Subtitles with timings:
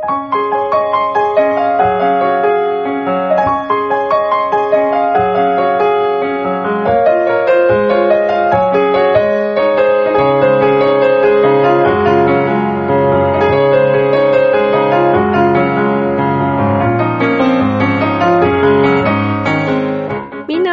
[0.00, 0.08] 皆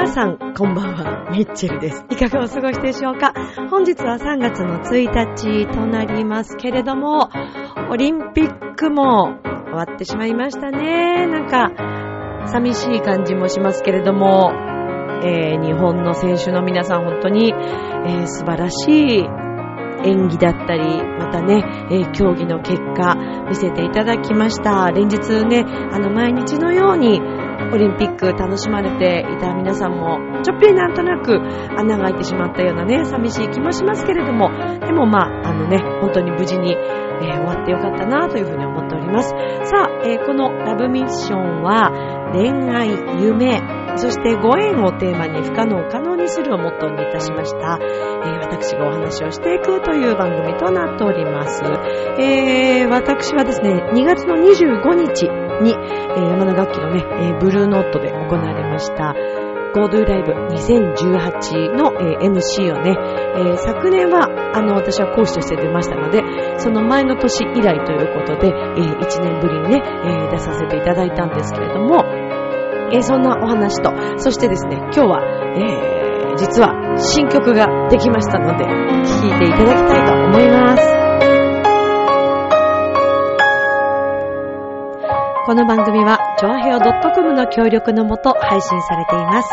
[0.07, 1.27] さん、こんばんは。
[1.31, 2.05] ミッチェルです。
[2.09, 3.33] いかがお過ごしでしょうか？
[3.69, 7.29] 本日は3月の1日となりますけれども、
[7.89, 11.27] オリンピックも終わってしまいましたね。
[11.27, 11.71] なんか、
[12.47, 14.51] 寂しい感じもしますけれども、
[15.23, 19.25] えー日本の選手の皆さん本当に、えー素晴らしい
[20.05, 23.15] 演技だったり、またね、えー競技の結果
[23.49, 24.91] 見せていただきました。
[24.91, 27.21] 連日ね、あの毎日のように
[27.73, 31.39] オリンピック楽しまれていた皆さんも、ちょっぴりなんとなく
[31.77, 36.77] 穴が開いてしまったようなね、寂しい気もしますけれども、でもまあ、あのね、本当に無事に、
[37.21, 39.29] えー終わってよかったなというふうに思っております。
[39.29, 41.91] さあ、えーこのラブミッションは、
[42.33, 42.89] 恋愛、
[43.21, 43.61] 夢、
[43.95, 47.79] そしてご縁をテーマに不可能を可能にするをモットーにいたしました。
[47.81, 51.63] えー私がお話をしていくという番組となっております。
[52.19, 55.23] えー私はですね、2月の25日
[55.61, 59.15] に、えー山の楽器のね、えーブルーノートで行われました、
[59.73, 62.95] GoDo ライブ2018の、えー MC をね、
[63.35, 66.23] えー昨年は、あの、私は講師として出ましたので、
[66.57, 72.03] その前の年以来ということで、え1年ぶりにね、えー出させていただいたんですけれども、
[72.91, 75.21] えーそんなお話と、そしてですね、今日は、
[75.55, 75.97] えー
[76.37, 78.69] 実は新曲ができましたので、聴
[79.35, 80.97] いていただきたいと思います。
[85.47, 89.49] この番組は、ちょあへお .com の協力のもと配信されています。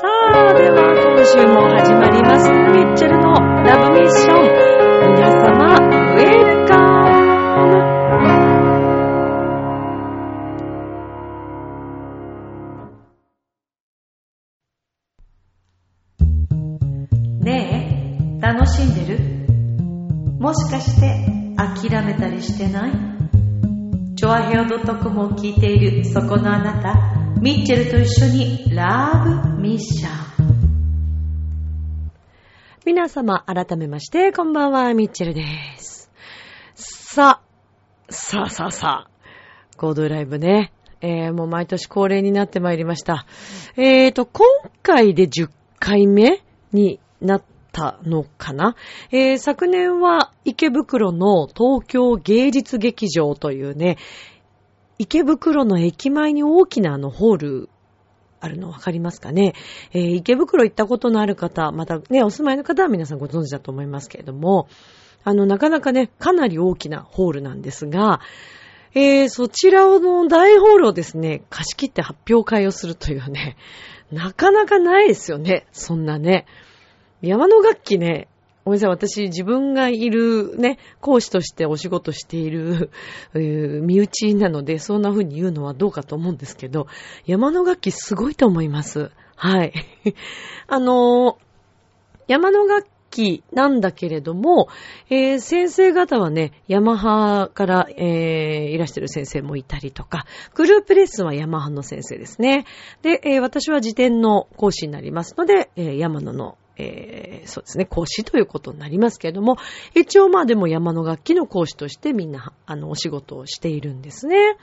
[0.00, 0.08] さ
[0.48, 2.50] あ、では今週も始まります。
[2.50, 4.69] ミッチェルのラブミッション。
[5.00, 6.90] 皆様、ウェルカム。
[17.42, 17.48] ね
[18.38, 19.18] え、楽しんでる？
[20.38, 22.92] もしかして諦めたりしてない？
[24.16, 26.94] チョアヘオ .com を聞いているそこのあなた、
[27.40, 30.29] ミッチェルと一緒にラブミッション。
[32.86, 35.44] 皆様、改めまして、こんばんは、ミッチェルで
[35.76, 36.10] す。
[36.74, 37.42] さ、
[38.08, 40.72] さあさあさあ、コードライブね。
[41.02, 43.26] えー、もう毎年恒例になってまいりました。
[43.76, 44.46] えーと、今
[44.82, 46.42] 回で10回目
[46.72, 48.76] になったのかな、
[49.10, 53.98] えー昨年は池袋の東京芸術劇場というね、
[54.96, 57.68] 池袋の駅前に大きなあのホール
[58.40, 59.54] あるのわかりますかね、
[59.92, 64.68] えー池袋行ったことのある方、またね、お住まいの方は皆さんご存知だと思いますけれども、
[65.22, 68.20] あの、なかなかね、かなり大きなホールなんですが、
[68.94, 73.56] えー、そちらの大ホールをですね、貸し切って発表会をするというね、
[74.10, 76.46] なかなかないですよね、そんなね。
[77.20, 78.28] 山の楽器ね、
[78.64, 82.90] ごめんなさい、私自分がいるね、講師としてお仕事している、
[83.34, 86.86] えー身内なので、そんな風に言うのはどうかと思うんですけど、
[87.26, 89.10] 山の楽器すごいと思います。
[89.36, 89.72] はい。
[90.68, 91.50] あのー
[92.28, 94.68] 山の楽器なんだけれども、
[95.08, 102.66] えー先生方はね、ヤマハから、えーいらしてる先生もいたりとか、グループレッスンはヤマハの先生ですね。
[103.02, 109.56] で、えー私は辞典の講師になりますので、えー山野のえーそうですね、講師ということになりますけれども、
[109.94, 114.56] 一応まあでも山の楽器の講師としてみんな、あの、お仕事をしているんですね。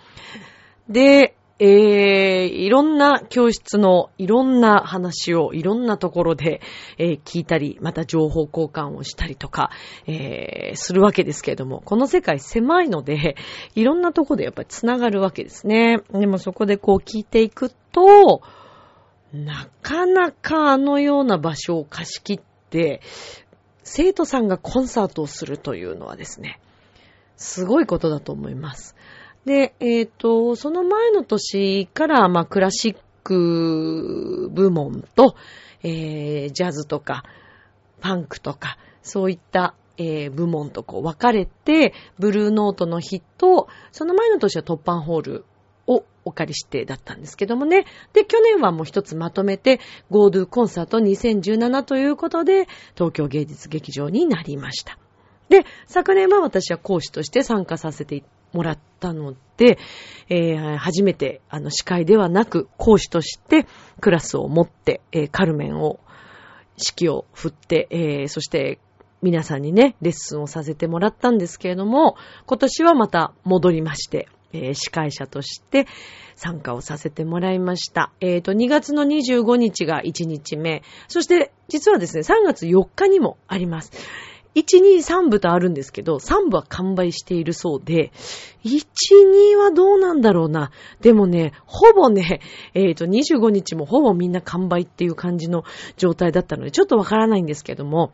[0.90, 6.62] で、えー、いろんな教室のいろんな話をいろんなところで、
[7.00, 9.72] えー聞いたり、また情報交換をしたりとか、
[10.06, 13.36] えーするわけですけれども、この世界狭いので、
[13.74, 16.02] いろんなところでやっぱり繋がるわけですね。
[16.12, 18.42] でもそこでこう聞いていくと、
[19.34, 22.40] なかなかあのような場所を貸し切っ
[22.70, 23.02] て、
[23.84, 26.60] 生徒さんがコンサートをするというのはですね、
[27.36, 28.96] すごいことだと思います。
[29.46, 35.36] で、えっ、と、その前の年から、まあ、クラシック部門と、
[35.84, 37.24] えージャズとか、
[38.02, 45.46] パンクとか、そういった、えー部門とこう分かれて、ブルーノートの日と、その前の年は突版ホール
[45.88, 47.86] をお借りしてだったんですけどもね。
[48.14, 49.80] で、去年はもう一つまとめて、
[50.12, 55.00] GoDo コンサート2017ということで、東京芸術劇場になりました。
[55.50, 58.24] で、昨年は私は講師として参加させて
[58.54, 59.78] もらったので、
[60.30, 63.66] えー初めて、あの、司会ではなく、講師として
[64.02, 66.00] クラスを持って、えーカルメンを、
[66.78, 68.80] 指揮を振って、えーそして、
[69.22, 75.88] 皆さんにね、レッスンをさせてもらったんですけれども、今年はまた戻りまして、えー、司会者として
[76.36, 78.12] 参加をさせてもらいました。
[78.22, 80.84] えっ、ー、と、2月の25日が1日目。
[81.08, 83.92] そして、実はですね、3月4日にもあります。
[84.58, 88.12] 1、2、3部とあるんですけど、3部は完売しているそうで、
[88.64, 88.86] 1、
[89.54, 90.72] 2はどうなんだろうな。
[91.00, 92.42] でもね、ほぼね、
[92.74, 95.64] えっ、ー、と、25日もほぼみんな完売っていう感じの
[95.98, 98.12] 状態だったので、ちょっとわからないんですけども、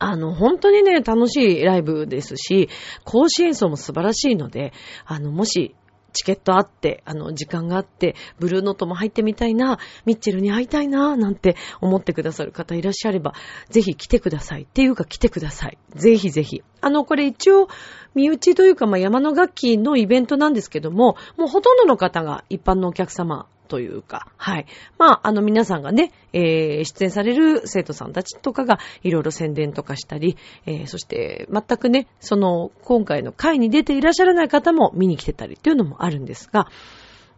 [0.00, 2.70] あの、本当にね、楽しいライブですし、
[3.04, 4.72] 講師演奏も素晴らしいので、
[5.04, 5.76] あの、もし、
[6.12, 13.34] チケットあって、あの、時間があって、ブルーノートも入ってみたいな、ミッチェルに会いたいな、なんて思ってくださる方いらっしゃれば、
[13.68, 14.62] ぜひ来てください。
[14.62, 15.78] っていうか来てください。
[15.94, 16.62] ぜひぜひ。
[16.80, 17.68] あの、これ一応、
[18.14, 24.66] 身内というか、まあ、山の楽器のイベントなんですけども、もうほとんどの方が一般のお客様というか、はい。
[24.98, 30.36] まあ、あの皆さんがね、えー、出演される生徒さんたちとかがいろいろ宣伝とかしたり、
[30.66, 36.66] えー、そして全くね、その今回の会に出ていらっしゃらない方も見に来てたりっていうのもあるんですが、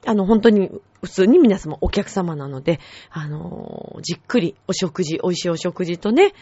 [0.06, 0.70] あの、本当に
[1.02, 2.81] 普通に皆様お客様なので、
[3.11, 6.32] あのー、じっくりお食事、美味しいお食事とね、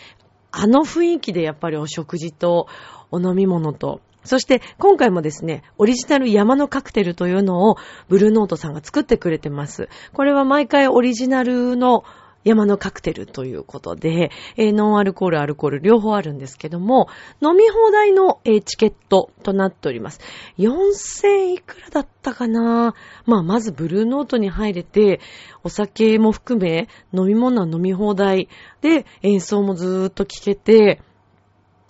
[0.52, 2.68] あの雰囲気でやっぱりお食事と
[3.10, 7.76] お飲み物とそして今回もですね、オリジナル山のカクテルというのを
[8.08, 9.88] ブルーノートさんが作ってくれてます。
[10.12, 12.04] これは毎回オリジナルの
[12.42, 17.08] 山のカクテルということで、えー、ノンアルコール、アルコール両方あるんですけども、
[17.42, 20.20] 飲み放題の、えー、チケットとなっております。
[20.56, 22.94] 4000いくらだったかな？
[23.26, 25.20] まあ、まずブルーノートに入れて、
[25.64, 28.48] お酒も含め、飲み物は飲み放題
[28.80, 31.02] で、演奏もずーっと聴けて、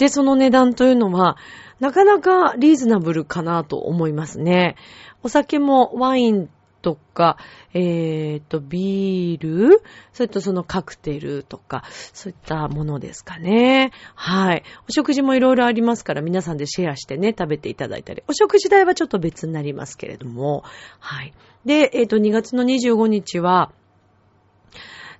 [0.00, 1.36] で、その値段というのは、
[1.78, 4.76] なかなかリーズナブルかなと思いますね。
[5.22, 6.48] お酒もワイン
[6.80, 7.36] とか、
[7.74, 9.82] えっ、ー、と、ビール
[10.14, 13.92] それとそのカクテルとか、そういったものですかね。
[14.14, 14.62] はい。
[14.88, 18.22] お食事もいろいろありますから、皆さんでシェアしてね、食べていただいたり。
[18.26, 20.64] お食事代はちょっと別になりますけれども、
[20.98, 21.34] はい。
[21.66, 23.70] で、えっ、ー、と、2月の25日は、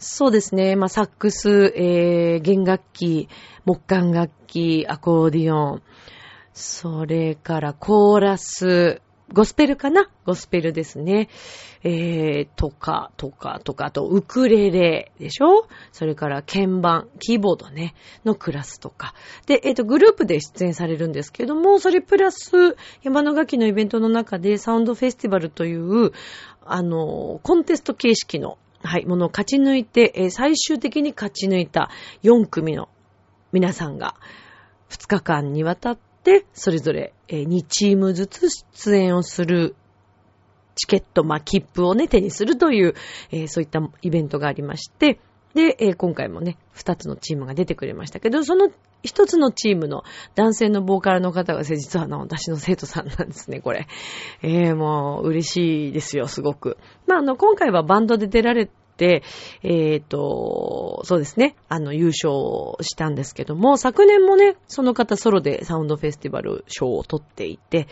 [0.02, 0.76] そうですね。
[0.76, 3.29] まあ、サックス、えー、弦楽器、
[3.67, 5.82] 木管楽器、アコーディオン、
[6.55, 9.02] それからコーラス、
[9.32, 10.11] ゴスペルかな？
[10.25, 11.29] ゴスペルですね。
[11.85, 15.69] えー、とか、とか、とか、あと、ウクレレでしょ？
[15.93, 17.94] それから鍵盤、キーボードね、
[18.25, 19.14] のクラスとか。
[19.47, 26.11] で、えっ、ー、と、グループで出演されるんですけども、それプラス、山の楽器のイベントの中で、サウンドフェスティバルという、
[26.64, 31.90] あの、コンテスト形式の、はい、ものを勝ち抜いて、えー、最終的に勝ち抜いた
[32.22, 32.88] 4組の
[33.52, 34.14] 皆さんが、
[34.88, 39.76] 2日間にわたって、それぞれ2チームずつ出演をする
[40.76, 42.94] チケット、まあ、切符をね、手にするという、
[43.30, 45.18] えー、そういったイベントがありまして、
[45.55, 48.70] で、えー、今回もね、二つのチームが出てくれましたけど、その
[49.02, 50.05] 一つのチームの
[50.35, 53.87] 男性のボーカルの方が、実はあの、私の生徒さんなんですね、これ。
[54.43, 56.76] えー、もう、嬉しいですよ、すごく。
[57.06, 59.23] まあ、あの、今回はバンドで出られて、
[59.62, 67.88] えっ、ー、と、そうですね、あの、優勝したんですけども、昨年もね、その方ソロでサウンドフェスティバル賞を取っていて、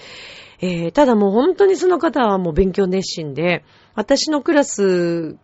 [0.61, 3.65] えー、ただもう本当にその方はもう勉強熱心で、
[3.95, 5.39] 私のクラス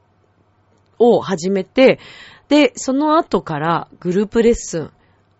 [0.98, 1.98] を始めて、
[2.48, 4.90] で、その後からグループレッスン、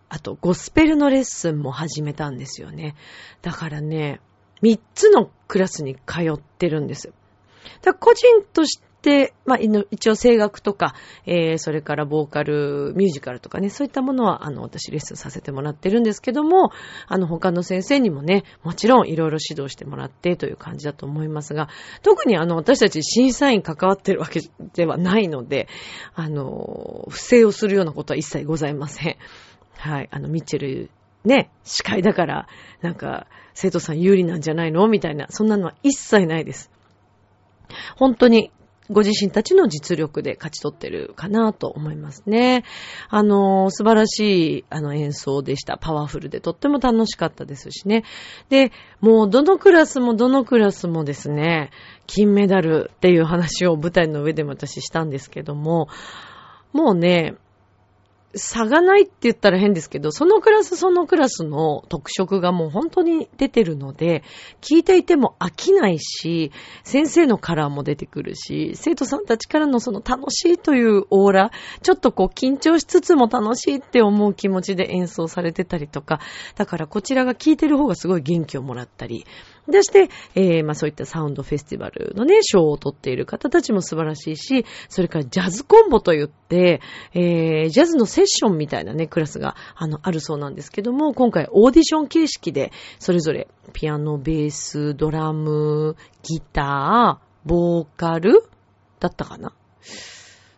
[0.09, 2.95] あとゴスペルのレッスンも始めたんですよね。
[3.41, 4.21] だからね、
[4.61, 7.13] 3つのクラスに通ってるんです。
[7.81, 9.59] だ個人として、まあ、
[9.91, 10.95] 一応声楽とか、
[11.27, 16.71] えー、それからボーカル、ミュージカルとかね、そういったものは、あの、私レッスンさせてもらってるんですけども、
[17.07, 21.69] あの、他の先生にもね、もちろんいろいろ指導してもらってという感じだと思いますが、
[22.01, 24.41] 特にあの、私たち審査員関わってるわけ
[24.73, 25.67] ではないので、
[26.15, 29.17] あの、不正をするようなことは一切ございません。
[29.77, 30.09] はい。
[30.11, 30.89] あの、ミッチェル、
[31.23, 32.47] ね、司会だから、
[32.81, 34.87] なんか、生徒さん有利なんじゃないの？
[34.87, 36.71] みたいな、そんなのは一切ないです。
[37.95, 38.51] 本当に
[38.91, 42.63] ご自身たちの実力で勝ち取ってるかなと思いますね。
[43.09, 45.77] あの、素晴らしいあの演奏でした。
[45.77, 48.03] パワフルでとっても楽しかったですしね。
[48.49, 51.71] で、もうどのクラスもどのクラスもですね、
[52.05, 55.87] 金メダルっていう話を舞台の上でも私したんですけども、
[56.71, 57.35] もうね、
[58.35, 64.23] 差がないって言ったら変ですけど、そのクラスそのクラスの特色がもう本当に出てるので、
[64.61, 66.51] 聞いていても飽きないし、
[66.83, 71.51] 先生のカラーも出てくるし、生徒さんたちからのその楽しいというオーラ、
[71.81, 76.19] ちょっとこう緊張しつつも楽しいって思う気持ちで演奏されてたりとか、
[76.55, 79.25] だからこちらが聞いてる方がすごい元気をもらったり、
[79.71, 86.81] そして、えー、まあそういったサウンドフェスティバルのね、賞を取っている方たちも素晴らしいし、それからジャズコンボと言って、
[87.13, 98.43] えー、ジャズのセッションみたいなね、クラスが、あの、あるそうなんですけども、今回オーディション形式で、それぞれ、ピアノ、ベース、ドラム、ギター、ボーカル
[98.99, 99.53] だったかな？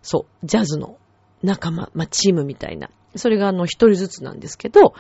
[0.01, 0.97] そう、ジャズの
[1.43, 2.89] 仲間、まあ、チームみたいな。
[3.15, 4.93] それがあの、一人ずつなんですけど、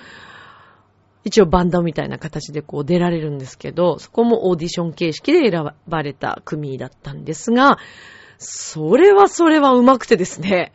[1.23, 7.79] 一応バンドみたいな形でこう出られるんですけど、そこもオーディション形式で選ばれた組だったんですが、
[8.37, 10.71] それはそれは上手くてですね、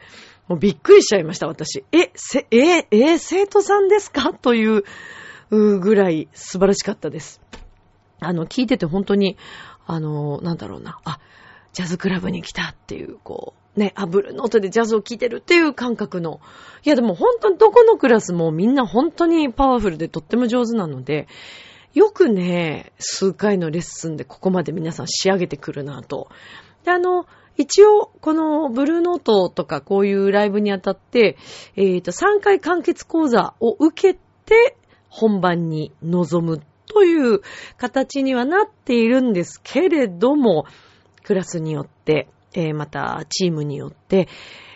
[0.48, 1.84] もうびっくりしちゃいました、私。
[1.92, 4.34] え、せ、え、え、生徒さんですか？
[4.34, 4.82] という
[5.50, 7.40] ぐらい素晴らしかったです。
[8.20, 9.36] あの、聞いてて本当に、
[9.86, 11.20] あの、なんだろうな、あ、
[11.72, 16.40] ジャズクラブに来たっていう、こう、ね、あ、ブルーノートでジャズを聴いてるっていう感覚の。
[16.84, 21.26] いや、でも本当にどこのクラスもみんな本当にパワフルでとっても上手なので、
[21.94, 26.28] よくね、数回のレッスンでここまで皆さん仕上げてくるなと。
[26.84, 27.26] で、あの、
[27.56, 31.36] 一応、このブルーノートとかこういうライブにあたって、
[31.76, 34.76] えっ、ー、と、3回完結講座を受けて
[35.08, 37.40] 本番に臨むという
[37.76, 40.64] 形にはなっているんですけれども、
[41.24, 44.28] クラスによって、えー、またチームによって、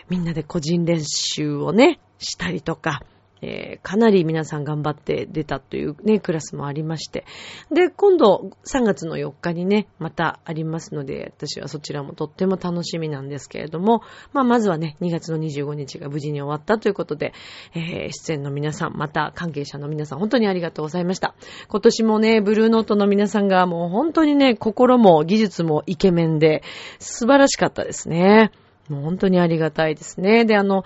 [0.09, 3.03] みんなで個人練習をね、したりとか、
[3.41, 7.25] えー、かなり皆さん頑張って出たというね、クラスもありまして。
[7.71, 14.01] で、今度3月の4日にね、またありますので、私はそちらもとっても楽しみなんですけれども、
[14.33, 17.33] まあ、まずはね、2月の25日が無事に終わったということで、
[17.73, 21.35] えー、出演の皆さん、また関係者の皆さん、本当にありがとうございました。
[21.67, 26.63] 今年もね、ブルーノートの皆さんがもう本当にね、心も技術もイケメンで、
[26.99, 28.51] 素晴らしかったですね。
[28.89, 30.45] もう本当にありがたいですね。
[30.45, 30.83] で、あの、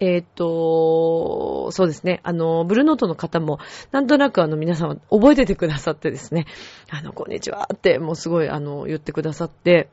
[0.00, 2.20] えっ、ー、と、そうですね。
[2.22, 3.58] あの、ブルーノートの方も、
[3.90, 6.46] なんとなくあの皆さん覚えててくださってですね、
[6.90, 9.88] あの、こんにちはって、もうすごいあの、言ってくださって、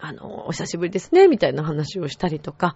[0.00, 2.74] あの、お久しぶりですね、みたいな話をしたりとか、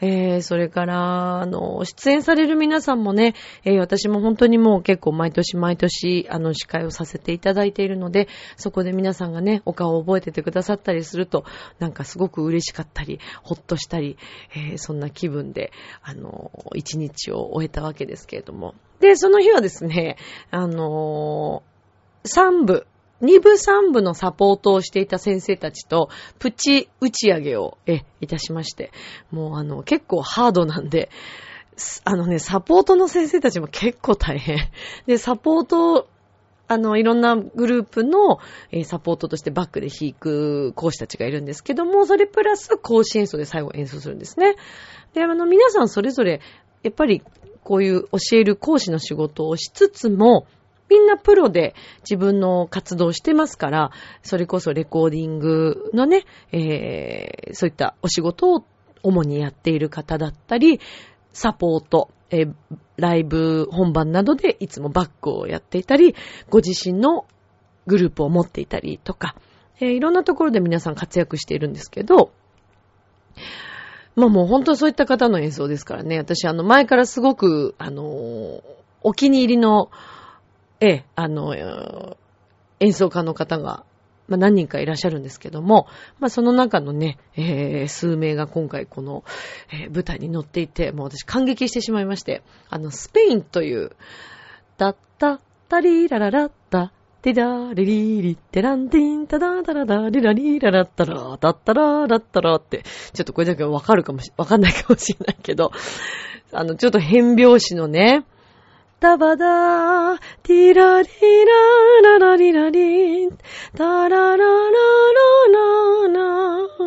[0.00, 11.44] えー、それから、あの、出演される皆さんもね、えー、私も本当にもう結構毎年毎年、あの、司会をさせていただいているので、そこで皆さんがね、お顔を覚えててくださったりすると、
[11.78, 14.18] なんかすごく嬉しかったり、ほっとしたり、
[14.54, 18.74] えー、そんな気分で、あの、一日を終えたわけですけれども。
[19.00, 20.16] で、その日はですね、
[20.50, 21.62] あの
[22.24, 22.86] 3部、
[23.20, 28.92] 二部三部のサポートをしていた先生たちと、プチ打ち上げを、え、いたしまして、
[29.30, 31.10] もうあの、結構ハードなんで、
[32.04, 34.58] あのね、サポートの先生たちも結構大変。
[35.06, 36.08] で、サポート、
[36.68, 38.38] あの、いろんなグループの、
[38.72, 44.56] えー、サポートとしてバックで弾く講師たちがいるんですけども、それプラス講師演奏で最後演奏するんですね。
[45.14, 46.40] で、あの、皆さんそれぞれ、
[46.82, 47.22] やっぱり、
[47.62, 50.46] こういう教える講師の仕事をしつつも、
[50.88, 53.90] みんなプロで自分の活動してますから、
[54.22, 58.64] それこそレコーディングのね、えー、そういったお仕事を
[59.02, 60.80] 主にやっている方だったり、
[61.32, 62.54] サポート、えー、
[62.96, 66.14] ライブ本番などでいつもバックをやっていたり、
[66.48, 67.26] ご自身の
[67.86, 69.36] グループを持っていたりとか、
[69.80, 72.32] えー、いろんなところで皆さん活躍しているんですけど、
[74.14, 78.62] まあもう本当そういった方の演奏ですからね、私あの前からすごく、あのー、
[79.02, 79.90] お気に入りの
[80.80, 82.16] ええ、あの、
[82.80, 83.84] 演奏家の方が、
[84.28, 85.86] まあ、何人かいらっしゃるんですけども、
[86.18, 89.24] まあ、その中のね、えー、数名が今回この、
[89.72, 93.92] えー、舞台に乗っていて、もう私感激してしまいまして、あの、スペインという、
[94.76, 96.92] タッタッタリラララッタ、
[97.22, 105.72] テダーリリリテランティンタダダラダリラリララッタラタッタララッタラって、ちょっとこれだけわかるかもし、わかんないかもしれないけど、
[106.52, 108.24] あの、ちょっと変拍子のね、
[108.98, 111.08] タバダー、ティラリ
[112.02, 113.30] ラララリラリン、
[113.76, 114.46] タララララ
[115.52, 116.18] ラ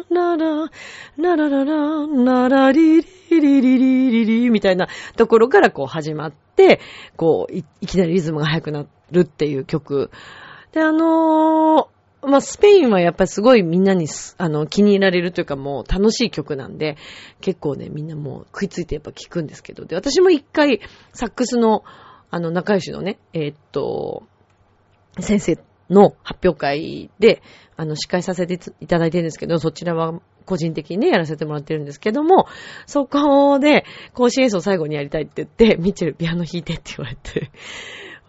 [0.09, 0.71] ラララ
[1.17, 4.87] ララララララリリリリリリリみたいな
[5.17, 6.79] ところからこう始まって、
[7.15, 10.09] こうい、いきなりリズムが速くなるっていう曲。
[10.71, 14.07] で、あのーまあ、スペインはやっぱりすごいみんなに、
[14.37, 16.97] あの、気に入られるというかもう楽しい曲なんで、
[17.39, 20.81] 結構ね、みんなもう食いついてやっぱ聴くんですけど、で、私も一回、
[21.13, 21.83] サックスの、
[22.29, 24.23] あの、仲良しのね、えー、っと、
[25.19, 25.59] 先生
[25.89, 27.41] の発表会で、
[27.77, 32.47] あの、司会させていただいてるんですけど、そちらは個人的にね、やらせてもらってるんですけども、
[32.85, 37.51] そこで、甲子演奏最後にやりたいって言って、ミッチェルピアノ弾いてって言われて、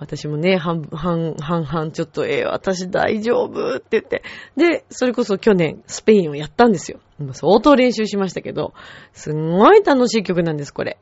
[0.01, 4.23] 私もね、半、半、半々ちょっと、えー、私大丈夫って言って。
[4.57, 7.01] で、それこそ去年、スペインをやったんですよ。
[7.35, 8.73] 相当練習しましたけど、
[9.13, 10.97] すんごい楽しい曲なんです、これ。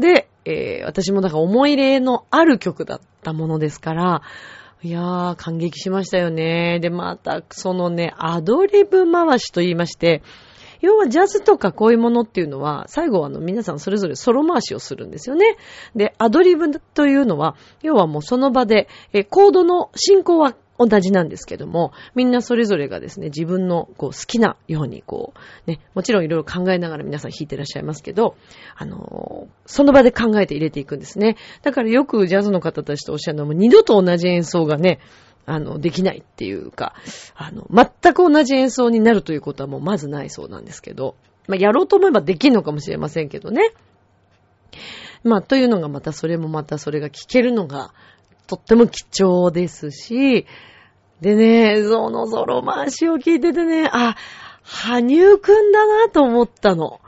[0.00, 4.22] で、えー、私もだから思い入れのある曲だったものですから、
[4.82, 6.80] いやー、感激しましたよね。
[6.80, 10.22] で、また、そのね、アドリブ回しと言いまして、
[10.80, 15.56] 要はジャズとかこういうものっていうのは、最後はあの皆さんそれぞれソロ回しをするんですよね。
[15.94, 25.32] で、アドリブというのは、要はもうその場で、えコードの進行は同じなんですけども、みんなそれぞれがですね、自分のこう好きなようにこ
[25.66, 28.36] う、ね、もちろんいろいろ考えながら皆さん弾いてらっしゃいますけど、
[28.76, 31.36] あのー、その場で考えて入れていくんですね。
[31.62, 34.98] だからよくジャズの方たちとおっしゃるのも、二度と同じ演奏がね、
[35.46, 36.94] あの、できないっていうか、
[37.34, 43.72] あの、全く同じ演奏になるということはもうまずないそうなんですけど、まあ、やろうと思えばできんのかもしれませんけどね。
[45.22, 47.92] まあ、というのがまたそれもまたそれが聞けるのが、
[48.46, 50.46] とっても貴重ですし、
[51.20, 54.16] でね、そのソロ回しを聞いててね、あ、
[54.62, 57.00] 羽生くんだなと思ったの。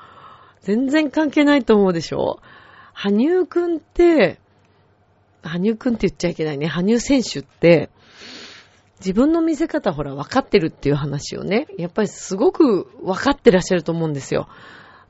[0.60, 2.40] 全然関係ないと思うでしょ
[2.92, 4.40] 羽生くんって、
[5.42, 6.66] 羽生くんって言っちゃいけないね。
[6.66, 7.90] 羽生選手って、
[9.00, 14.48] 自分の見せ方ほら分かってるっていう話をね、やっぱりすごく分かってらっしゃると思うんですよ。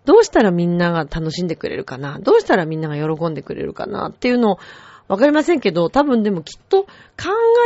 [0.05, 2.19] どうしたらみんなが楽しんでくれるかな？
[2.21, 4.59] どうしたらみんなが喜んでくれるかなっていうのを
[5.09, 6.89] 分かりませんけど、多分でもきっと考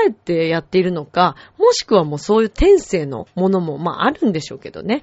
[0.07, 5.03] えてやっているのか、もしくはもうそういう天性のものも、まああるんでしょうけどね。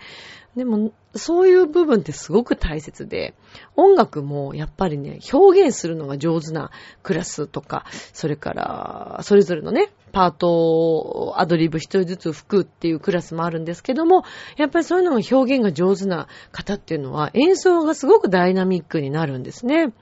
[0.58, 3.36] でも、そういう部分ってすごく大切で、
[3.76, 6.72] 音楽もやっぱりね、表現するのが上手な
[7.04, 14.24] クラスとか、それから、それぞれのね、パートをアドリブ一人ずつ吹くっていうクラスもあるんですけども、
[14.58, 19.94] やっぱりそういうのが表現が上手な方っていうのは、演奏がすごくダイナミックになるんですね。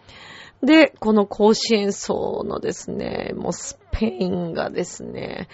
[0.64, 5.50] で、この甲子園層のですね、もうスペインがですね、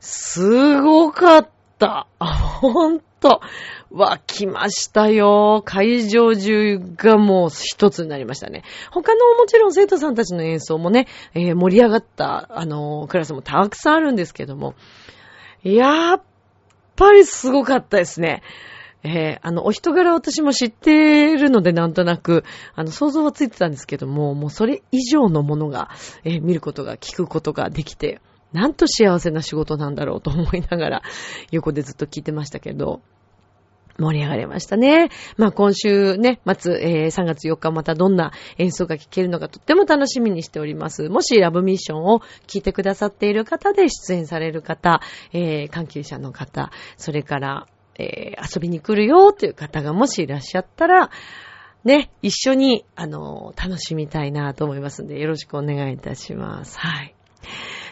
[0.00, 2.06] すごかった。
[2.18, 3.40] ほんと、
[3.90, 5.62] 湧きましたよ。
[5.64, 8.62] 会場中がもう一つになりましたね。
[8.90, 14.74] 他のもちろん生徒さんたちの演奏もね、えー、盛り上がった、あのー、クラスもたくさんあるんですけども、
[15.62, 16.22] やっ
[16.96, 18.42] ぱりすごかったですね。
[19.04, 22.44] えー、あの、お人柄私も知ってるのでなんとなく、
[22.74, 25.90] あの、想像はついてたんですけども、もうそれ以上のものが、
[26.24, 28.20] えー、見ることが、聞くことができて、
[28.52, 31.02] なんと幸せな仕事なんだろうと思いながら、
[31.50, 33.00] 横でずっと聞いてましたけど、
[33.98, 35.10] 盛り上がりましたね。
[35.36, 41.08] まあ今週ね、末、えー、3月4日またどんな演奏が聴けるのかとっても楽しみにしております。
[41.08, 45.00] もしラブミッションを聴いてくださっている方で出演される方、
[45.32, 47.66] えー、関係者の方、それから、
[47.98, 51.10] えー、遊びに来るよという方がもしいらっしゃったら、
[51.84, 56.78] ね、一緒に、あの、楽しみたいなと思いますんで、よろしくお願いいたします。
[56.78, 57.14] はい。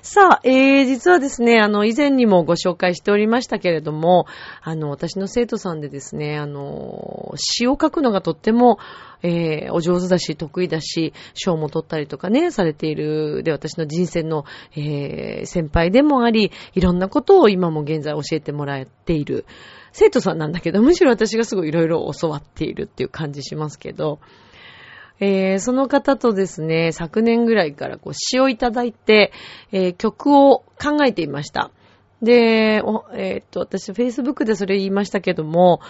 [0.07, 4.27] さあ、えー、実はですね、あの、以前にもご紹介しておりましたけれども、
[4.63, 8.79] あの、私の生徒さんでですね、あの、詩を書くのがとっても、
[9.25, 14.45] えー、お上手だし、得意だし、賞も取ったりとかね、されている、で、私の人生の、
[14.77, 19.45] えー、先輩でもあり、いろんなことを今も現在教えてもらっている
[19.91, 24.21] 生徒さんなんだけど、むしろ私がすごいいろいろ教わっているっていう感じしますけど、
[25.19, 29.33] えー、その方とですね、昨年ぐらいからこう詩をいただいて、
[29.73, 31.71] えー、曲を考えていました。
[32.23, 32.83] で、
[33.15, 35.81] えー、っと、私、Facebook でそれ言いましたけども、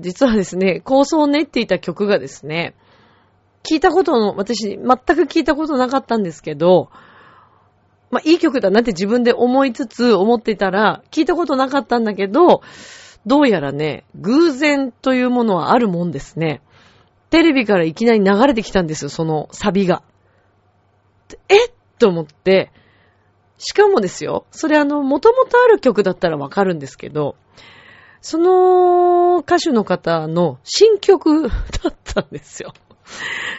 [0.00, 2.74] 実はですね、構想を練っていた曲がですね、
[3.64, 6.90] 聞いたことの、私、全く聞いたことなかったんですけど、
[8.10, 12.62] まあ、いい曲だなって自分で思いつつ思っていたら、聞いたことなかったんだけど、
[13.26, 16.62] どうやらね、偶然というものはあるもんですね。
[17.30, 20.02] テレビからいきなり流れてきたんですよ、そのサビが。
[21.48, 21.72] え？
[21.98, 22.72] と思って、
[23.58, 27.36] しかもですよ、それあの、もともとある曲だったらわかるんですけど、
[28.20, 31.54] その歌手の方の新曲だ
[31.90, 32.72] ったんですよ。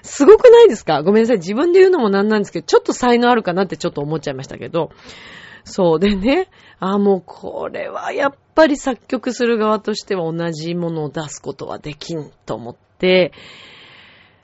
[0.03, 1.01] すごくないですか？
[1.03, 1.37] ごめんなさい。
[1.37, 4.91] 自分で言うのもなんなんですけど、ちょっと才能あるかなってちょっと思っちゃいましたけど。
[5.63, 6.49] そうでね。
[6.79, 13.31] あ、もうこれはやっぱり作曲する側としては同じものを出すことはできんと思って、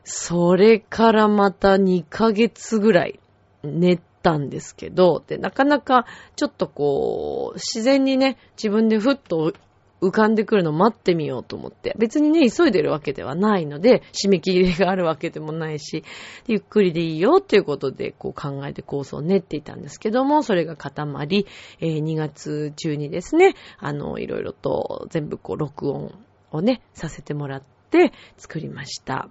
[0.03, 3.19] それからまた2ヶ月ぐらい
[3.63, 9.53] 寝たんですけど、で、なかなかちょっとこう、自然にね、自分でふっと
[10.01, 11.95] 浮かんでくるのを待ってみようと思って。
[11.97, 16.03] 別にね、急いでるわけではないので、締め切りがあるわけでもないし、
[16.47, 21.47] ゆっくりでいいよっていうことで、こう考えて構想を練っていたんですけども、それが固まり、
[21.79, 26.13] えー、2月中にですね、あの、いろいろと全部こう、録音
[26.51, 29.29] をね、させてもらって作りました。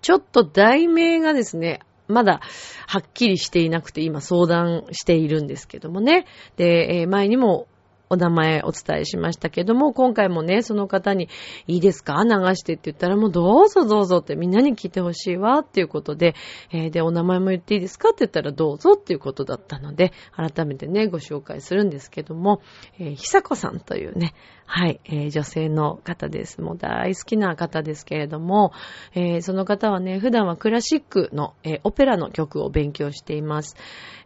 [0.00, 2.40] ちょっと題名がですね、まだ
[2.86, 6.26] はっきりしていなくて今相談しているんですけどもね。
[6.56, 7.68] で、えー、前にも
[8.10, 11.28] お名前お伝えしましたけども、今回もね、その方に、
[11.66, 12.22] いいですか？
[12.24, 16.34] 流してって言ったら、もうどうぞどうぞってみんなに聞いてほしいわっていうことで、
[16.72, 18.10] えー、で、お名前も言っていいですか？
[18.10, 22.62] って言ったら、どうぞっていうことだったので、改めてね、ご紹介するんですけども、
[22.98, 26.60] えー、ひさこさんというね、はい、えー、女性の方です。
[26.60, 28.72] もう大好きな方ですけれども、
[29.14, 33.76] えー、その方はね、普段はクラシックの、えー、オペラの曲を勉強しています。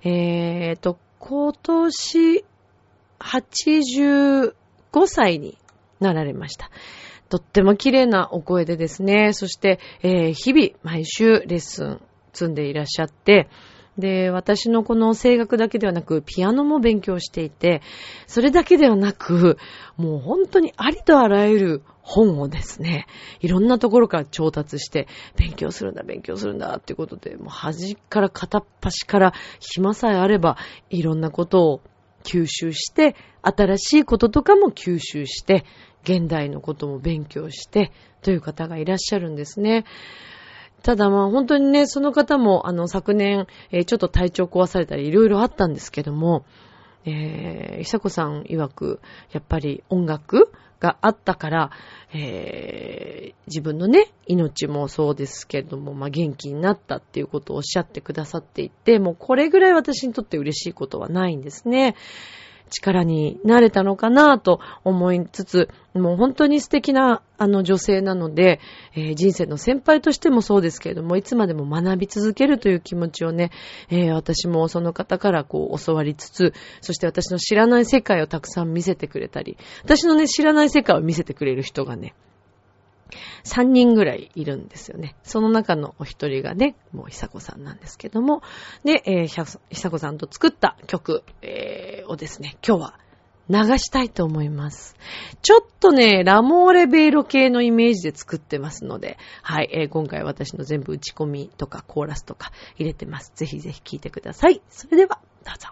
[0.04, 2.44] えーと、今年、
[3.22, 4.52] 85
[5.06, 5.58] 歳に
[6.00, 6.70] なられました。
[7.28, 12.00] とっても綺麗なお声でですね、そして、えー、日々毎週レッスン
[12.32, 13.48] 積んでいらっしゃって、
[13.98, 17.82] で、私のこの声楽だけではなく、ピアノも勉強していて、
[18.26, 19.58] それだけではなく、
[19.96, 23.06] もう本当にありとあらゆる本をですね、
[23.40, 30.56] いろんなところから調達して、勉強するんだ、勉強するんだ、っていうことで、もう端から片っ端から暇さえあれば、
[30.88, 31.80] いろんなことを
[32.22, 35.64] 吸収して、新しいこととかも吸収して、
[36.04, 39.84] 現代のことも勉強して、という方がいらっしゃるんですね。
[40.82, 46.44] ただまあ本当にね、その方もあの昨年、えー、ちょっと体調壊されたりいろいろあったんですけども、
[47.04, 49.00] えー、久子さん曰く、
[49.32, 51.70] やっぱり音楽があったから、
[52.12, 61.94] えー、自分のね、命もそうですけれども、まあ、元気になったっていうことをおっしゃってくださっていて、もうこれぐらい私にとって嬉しいことはないんですね。
[62.72, 68.60] 力になれたのかなと思いつつ、もう本当に素敵なあの女性なので、
[68.94, 73.50] えー、人生の先輩としてもそうですけれども、いつまでも学び続けるという気持ちをね、
[73.90, 82.14] えー、私もその方からこう教わりつつ、そして私の知らない世界をたくさん見せてくれたり、私のね、知らない世界を見せてくれる人がね、
[83.44, 85.16] 3人ぐらいいるんですよね。
[85.22, 88.42] その中のお一人がね、もう久子さんなんですけども、
[88.84, 92.98] で、えー、久子さんと作った曲、えー、をですね、今日は
[93.48, 94.96] 流したいと思います。
[95.42, 103.32] ちょっとね、ラモーレベーロ系のイメージで作ってますので、はい、えー、今回私の全部打ち込みとかコーラスとか入れてます。
[103.34, 104.62] ぜひぜひ聴いてください。
[104.70, 105.68] それでは、どうぞ。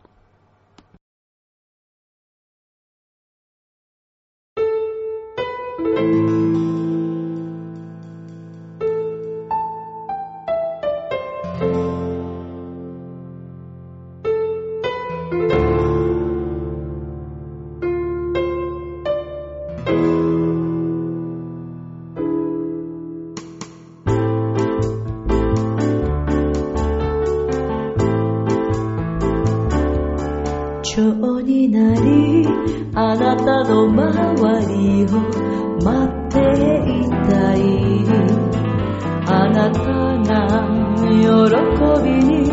[34.40, 35.20] わりを
[35.84, 37.60] 待っていたい
[39.26, 39.78] あなた
[40.24, 40.34] が
[41.00, 41.22] 喜
[42.02, 42.48] びに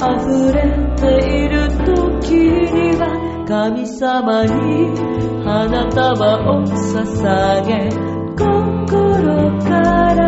[0.00, 0.58] 溢れ
[0.96, 1.02] て
[1.44, 2.32] いる時
[2.72, 3.02] には
[3.46, 4.96] 神様に
[5.44, 6.10] 花束
[6.50, 7.90] を捧げ
[8.36, 9.70] 心か
[10.14, 10.24] ら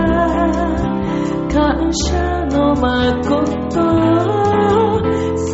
[1.51, 3.83] 感謝の誠を
[5.37, 5.51] 捧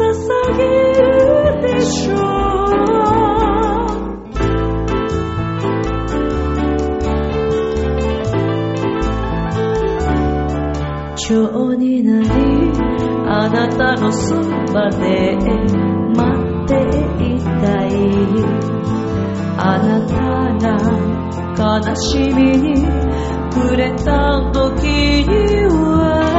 [0.56, 0.62] げ
[0.94, 2.27] るでしょう。
[11.28, 12.26] 蝶になり
[13.28, 14.34] あなたのそ
[14.72, 15.36] ばで
[16.16, 16.72] 待って
[17.22, 17.92] いたい
[19.58, 20.16] あなた
[20.56, 22.76] が悲しみに
[23.52, 24.86] 触れた時
[25.28, 26.32] には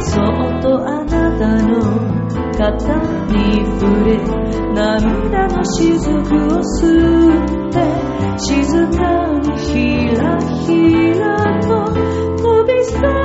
[0.00, 1.76] そっとあなたの
[2.56, 4.16] 肩に触れ
[4.72, 6.80] 涙の雫を吸
[7.28, 7.76] って
[8.38, 11.28] 静かにひらひら
[11.60, 11.92] と
[12.42, 13.19] 飛び去る。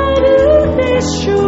[1.05, 1.45] でしょう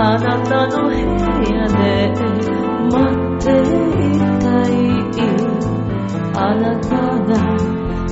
[0.00, 1.78] あなたの部屋で
[2.88, 4.72] 待っていたい
[6.34, 6.88] あなた
[7.24, 7.30] が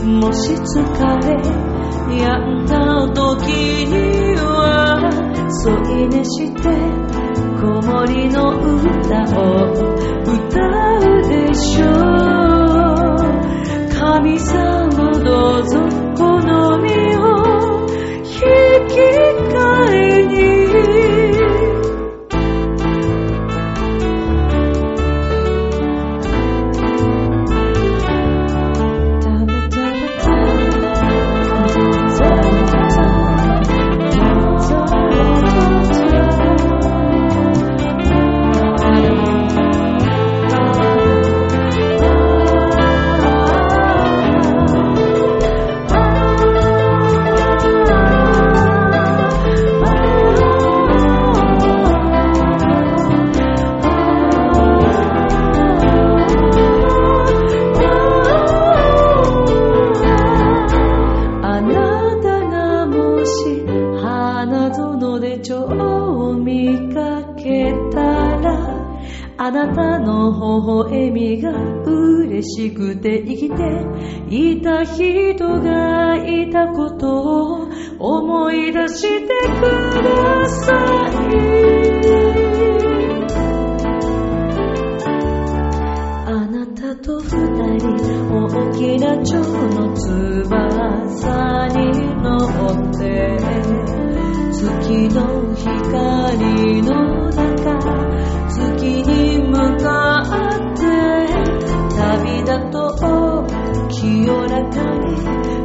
[0.05, 0.77] もし疲
[1.23, 1.27] れ
[2.19, 2.75] 病んだ
[3.13, 3.49] 時
[3.87, 3.95] に
[4.37, 5.11] は
[5.65, 7.26] 添い寝して
[7.57, 9.73] 子守の歌を
[10.23, 10.61] 歌
[10.99, 11.97] うでしょう。
[13.99, 15.81] 神様どうぞ
[16.17, 16.86] この道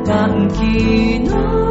[0.05, 1.70] 歓喜の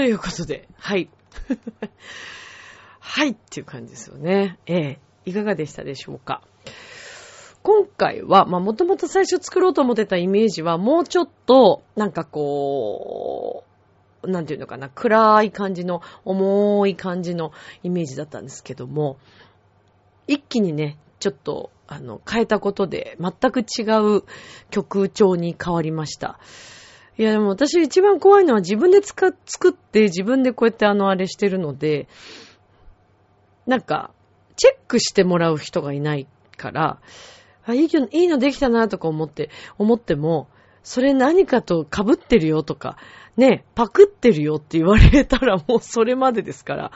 [0.00, 1.10] ということで、はい。
[3.00, 4.58] はいっていう感じですよね。
[4.64, 6.40] ええいかがでしたでしょうか？
[7.62, 13.64] 今回は、まあもともと最初作ろうと思ってたイメージはもうちょっと、なんかこ
[14.22, 19.18] う、なんていうのかな、暗い感じの、重い感じのイメージだったんですけども、
[20.28, 23.82] 一気にね、ちょっと、あの、変えたことで、全く違
[24.16, 24.22] う
[24.70, 26.40] 曲調に変わりました。
[27.20, 29.28] いや、でも私一番怖いのは自分で作
[29.68, 32.08] って自分でこうやってあのあれしてるので、
[33.66, 34.14] なんか、
[34.56, 36.98] チェックしてもらう人がいないから、
[37.66, 40.48] あ、いいの、いいのできたなとか思って、思っても、
[40.82, 42.96] それ何かと被ってるよとか、
[43.36, 46.90] ね、パクってるよって言われたらもうそれまでですから、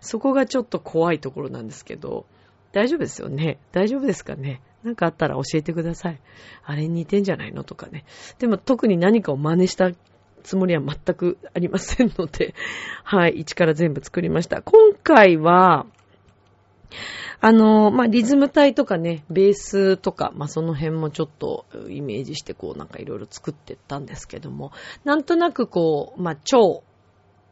[0.00, 2.26] そこがちょっと怖いところなんですけど、
[2.72, 3.60] 大丈夫ですよね？
[3.70, 4.60] 大丈夫ですかね？
[4.84, 6.20] なんかあったら教えてください。
[6.64, 8.04] あれに似てんじゃないのとかね。
[8.38, 9.90] でも特に何かを真似した
[10.42, 12.54] つもりは全くありませんので、
[13.04, 14.62] はい、一から全部作りました。
[14.62, 15.86] 今回は、
[17.40, 24.72] あの、まあ、リズム体とかね、ベースとか、まあ、その辺もちょっとイメージしてこうなんかいろいろ作ってったんですけども、
[25.04, 26.82] なんとなくこう、まあ、蝶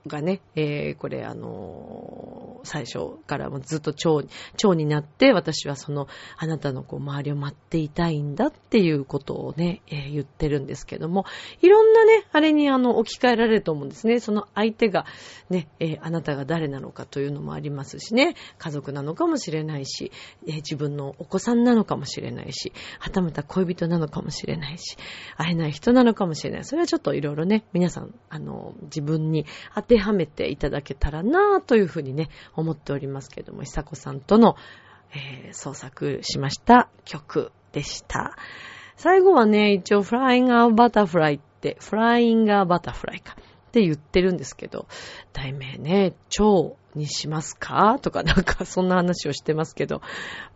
[0.06, 4.24] がね、えー、これあのー最初からもずっと蝶、
[4.56, 11.24] 蝶になって、私はその、あなたのこう周りを待っていたいんだっていうことをね、えー言ってるんですけども、
[11.62, 14.18] いろんなね、あれにあの、置き換えられると思うんですね。
[14.18, 15.06] その相手が
[15.48, 20.10] ね、えーあなたが誰なのかというのもありますしね、家族なのかもしれないし、
[20.46, 24.96] えー自分のお子さんなのかもしれないし、はたまた恋人なのかもしれないし、
[25.36, 26.64] 会えない人なのかもしれない。
[26.64, 34.56] それはちょっといろいろね、皆さん、あの、自分に当てはめていただけたらなというふうにね、思っておりますけども、久子さんとの、
[35.12, 38.36] えー創作しました曲でした。
[38.96, 43.36] 最後はね、一応、フラインガーバタフライって、フラインガーバタフライか。
[43.76, 44.86] って言ってるんですけど、
[45.34, 47.98] 題名ね、蝶にしますか？
[48.00, 50.00] とかなんかそんな話をしてますけど、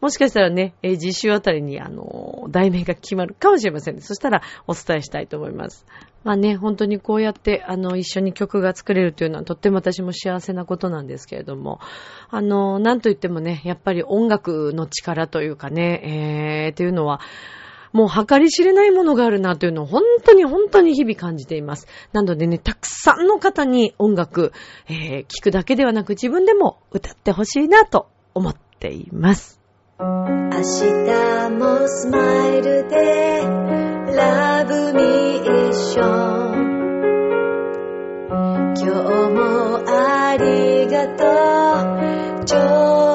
[0.00, 4.00] もしかしたらね、えー次週あたりにあの、題名が決まるかもしれませんね。
[4.00, 5.84] そしたらお伝えしたいと思います。
[6.24, 11.78] まあね、本当にこうやってあの、一緒に曲が作れるというのはとっても私も幸せなことなんですけれども、
[12.30, 17.20] あの、なんといってもね、やっぱり音楽の力というかね、えー、っていうのは、
[17.92, 21.86] もう計り知れないものがあるなというのを本当に本当に日々感じています。
[22.12, 24.52] なのでね、たくさんの方に音楽、
[24.88, 29.60] えー、聞くだけではなく自分でも歌ってほしいなと思っています。
[29.98, 33.42] 明日もスマイルで
[34.14, 36.40] Love me 一緒
[38.76, 38.90] 今日
[39.30, 41.24] もありがと
[42.46, 43.09] う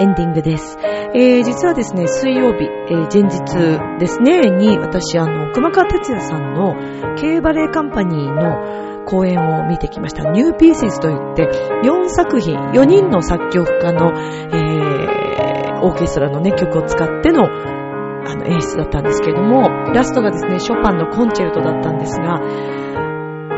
[0.00, 0.78] エンディングです。
[1.14, 6.74] えー、実はですね、水曜日、えー前日ですね、に私、あの、熊川哲也さんの
[7.16, 10.30] K バレエカンパニーの公演を見てきました。
[10.30, 11.48] ニューピースといって、
[11.82, 22.38] 4作品、4人の作曲家の、えー、オーケストラのね、曲を使っての、あの、演出だったんですけれども、ラストがですね、ショパンのコンチェルトだったんですが、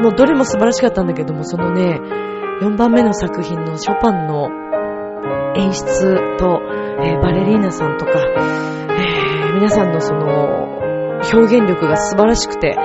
[0.01, 2.01] もうどれも素晴らしかったんだけども、そのね、
[2.63, 4.49] 4番目の作品のショパンの
[5.57, 6.61] 演出と、
[7.03, 10.79] えーバレリーナさんとか、えー皆さんのその、
[11.33, 12.77] 表現力が素晴らしくて、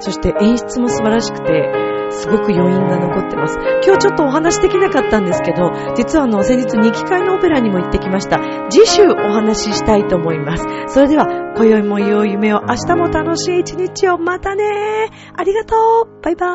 [0.00, 3.58] そして演出も素晴らしくて、すごく余韻が残ってます。
[3.84, 8.40] 今日ちょっとお話できなかったんですけど、実はあの、先日2期会のオペラにも行ってきました。
[8.70, 10.64] 次週お話ししたいと思います。
[10.88, 16.46] それでは、今宵も良い夢を、明日も楽しい一日を、またねありがとうバイバ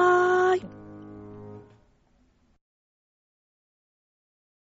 [0.53, 0.78] ーイ